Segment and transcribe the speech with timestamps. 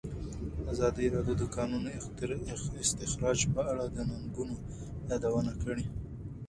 [0.73, 1.87] ازادي راډیو د د کانونو
[2.83, 4.55] استخراج په اړه د ننګونو
[5.09, 5.85] یادونه کړې.